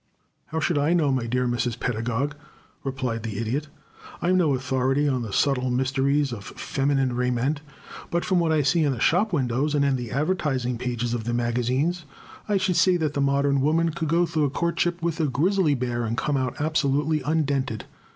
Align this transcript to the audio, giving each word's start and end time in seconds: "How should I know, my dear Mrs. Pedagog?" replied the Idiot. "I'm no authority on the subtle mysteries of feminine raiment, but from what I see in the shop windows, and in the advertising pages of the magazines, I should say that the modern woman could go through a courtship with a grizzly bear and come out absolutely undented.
"How 0.47 0.59
should 0.59 0.79
I 0.79 0.93
know, 0.95 1.11
my 1.11 1.27
dear 1.27 1.47
Mrs. 1.47 1.79
Pedagog?" 1.79 2.33
replied 2.83 3.21
the 3.21 3.37
Idiot. 3.37 3.67
"I'm 4.19 4.35
no 4.35 4.55
authority 4.55 5.07
on 5.07 5.21
the 5.21 5.31
subtle 5.31 5.69
mysteries 5.69 6.33
of 6.33 6.43
feminine 6.43 7.13
raiment, 7.15 7.61
but 8.09 8.25
from 8.25 8.39
what 8.39 8.51
I 8.51 8.63
see 8.63 8.83
in 8.83 8.93
the 8.93 8.99
shop 8.99 9.31
windows, 9.31 9.75
and 9.75 9.85
in 9.85 9.97
the 9.97 10.09
advertising 10.09 10.79
pages 10.79 11.13
of 11.13 11.25
the 11.25 11.35
magazines, 11.35 12.05
I 12.49 12.57
should 12.57 12.77
say 12.77 12.97
that 12.97 13.13
the 13.13 13.21
modern 13.21 13.61
woman 13.61 13.89
could 13.89 14.09
go 14.09 14.25
through 14.25 14.45
a 14.45 14.49
courtship 14.49 15.03
with 15.03 15.19
a 15.19 15.25
grizzly 15.27 15.75
bear 15.75 16.03
and 16.03 16.17
come 16.17 16.35
out 16.35 16.59
absolutely 16.59 17.19
undented. 17.21 17.83